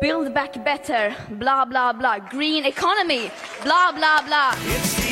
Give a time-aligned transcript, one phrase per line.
[0.00, 2.18] Build back better, blah, blah, blah.
[2.18, 3.30] Green economy,
[3.62, 4.54] blah, blah, blah.
[4.58, 5.03] It's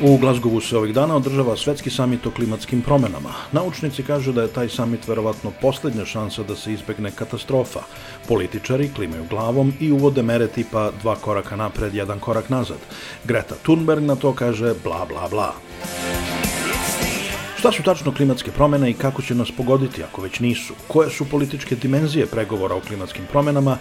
[0.00, 3.32] U Glazgovu se ovih dana održava svetski samit o klimatskim promenama.
[3.52, 7.80] Naučnici kažu da je taj samit verovatno poslednja šansa da se izbegne katastrofa.
[8.28, 12.78] Političari klimaju glavom i uvode mere tipa dva koraka napred, jedan korak nazad.
[13.24, 15.52] Greta Thunberg na to kaže bla bla bla.
[17.58, 20.74] Šta su tačno klimatske promene i kako će nas pogoditi ako već nisu?
[20.88, 23.78] Koje su političke dimenzije pregovora o klimatskim promenama?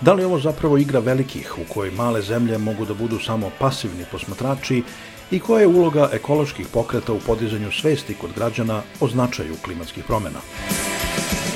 [0.00, 4.04] Da li ovo zapravo igra velikih u kojoj male zemlje mogu da budu samo pasivni
[4.12, 4.82] posmatrači
[5.30, 10.38] i koja je uloga ekoloških pokreta u podizanju svesti kod građana o značaju klimatskih promena?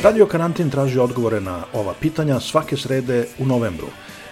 [0.02, 3.87] Radio Karantin traži odgovore na ova pitanja svake srede u novembru.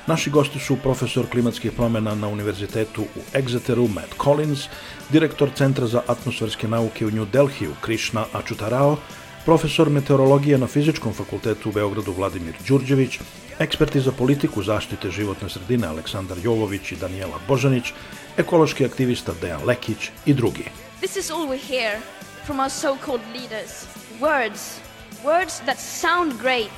[0.06, 4.66] Naši gosti su profesor klimatskih promena na Univerzitetu u Exeteru Matt Collins,
[5.10, 8.96] direktor Centra za atmosferske nauke u New Delhiju Krishna Ačutarao,
[9.44, 13.18] profesor meteorologije na Fizičkom fakultetu u Beogradu Vladimir Đurđević,
[13.58, 17.92] eksperti za politiku zaštite životne sredine Aleksandar Jovović i Danijela Božanić,
[18.36, 20.64] ekološki aktivista Dejan Lekić i drugi.
[21.00, 21.98] This is all we hear
[22.46, 23.86] from our so called leaders.
[24.20, 24.80] Words.
[25.24, 26.76] Words that sound great,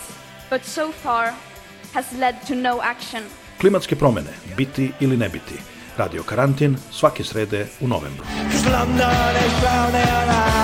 [0.50, 1.32] but so far
[1.92, 3.22] has led to no action.
[3.60, 5.54] Klimatske promene, biti ili ne biti.
[5.96, 8.24] Radio Karantin svake srede u novembru.
[8.52, 10.63] Cause London is drowning